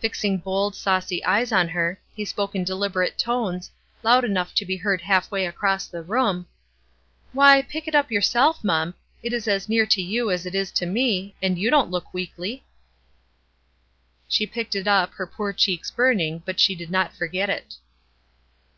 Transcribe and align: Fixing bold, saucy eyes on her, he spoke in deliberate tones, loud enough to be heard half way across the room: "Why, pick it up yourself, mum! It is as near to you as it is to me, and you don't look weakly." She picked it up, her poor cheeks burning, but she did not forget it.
Fixing 0.00 0.36
bold, 0.36 0.74
saucy 0.74 1.24
eyes 1.24 1.50
on 1.50 1.66
her, 1.68 1.98
he 2.14 2.26
spoke 2.26 2.54
in 2.54 2.62
deliberate 2.62 3.16
tones, 3.16 3.70
loud 4.02 4.22
enough 4.22 4.54
to 4.56 4.66
be 4.66 4.76
heard 4.76 5.00
half 5.00 5.30
way 5.30 5.46
across 5.46 5.86
the 5.86 6.02
room: 6.02 6.44
"Why, 7.32 7.62
pick 7.62 7.88
it 7.88 7.94
up 7.94 8.10
yourself, 8.10 8.62
mum! 8.62 8.92
It 9.22 9.32
is 9.32 9.48
as 9.48 9.70
near 9.70 9.86
to 9.86 10.02
you 10.02 10.30
as 10.30 10.44
it 10.44 10.54
is 10.54 10.72
to 10.72 10.84
me, 10.84 11.34
and 11.40 11.58
you 11.58 11.70
don't 11.70 11.90
look 11.90 12.12
weakly." 12.12 12.64
She 14.28 14.46
picked 14.46 14.76
it 14.76 14.86
up, 14.86 15.14
her 15.14 15.26
poor 15.26 15.54
cheeks 15.54 15.90
burning, 15.90 16.42
but 16.44 16.60
she 16.60 16.74
did 16.74 16.90
not 16.90 17.16
forget 17.16 17.48
it. 17.48 17.76